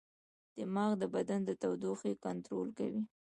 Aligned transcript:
دماغ 0.57 0.91
د 1.01 1.03
بدن 1.15 1.39
د 1.45 1.51
تودوخې 1.61 2.13
کنټرول 2.25 2.67
کوي. 2.77 3.01